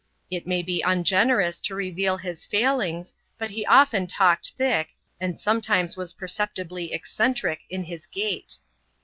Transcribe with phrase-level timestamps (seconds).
[0.31, 5.95] It may be ungenerous to reveal his failings, but he often talked thick, and sometimes
[5.95, 8.57] was perceptibly eccentric in his gait.